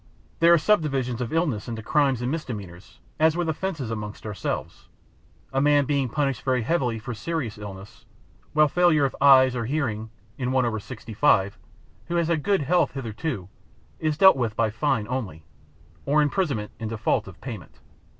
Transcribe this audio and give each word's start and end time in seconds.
There 0.39 0.51
are 0.51 0.57
subdivisions 0.57 1.21
of 1.21 1.31
illnesses 1.31 1.69
into 1.69 1.83
crimes 1.83 2.23
and 2.23 2.31
misdemeanours 2.31 2.97
as 3.19 3.37
with 3.37 3.47
offences 3.47 3.91
amongst 3.91 4.25
ourselves—a 4.25 5.61
man 5.61 5.85
being 5.85 6.09
punished 6.09 6.41
very 6.41 6.63
heavily 6.63 6.97
for 6.97 7.13
serious 7.13 7.59
illness, 7.59 8.03
while 8.53 8.67
failure 8.67 9.05
of 9.05 9.15
eyes 9.21 9.55
or 9.55 9.65
hearing 9.65 10.09
in 10.39 10.51
one 10.51 10.65
over 10.65 10.79
sixty 10.79 11.13
five, 11.13 11.59
who 12.07 12.15
has 12.15 12.29
had 12.29 12.41
good 12.41 12.63
health 12.63 12.93
hitherto, 12.93 13.47
is 13.99 14.17
dealt 14.17 14.37
with 14.37 14.55
by 14.55 14.71
fine 14.71 15.07
only, 15.07 15.45
or 16.07 16.23
imprisonment 16.23 16.71
in 16.79 16.87
default 16.87 17.27
of 17.27 17.39
payment. 17.39 17.79